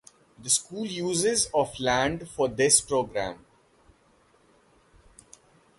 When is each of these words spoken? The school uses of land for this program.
The 0.41 0.49
school 0.49 0.87
uses 0.87 1.47
of 1.53 1.79
land 1.79 2.27
for 2.27 2.47
this 2.47 2.81
program. 2.81 3.45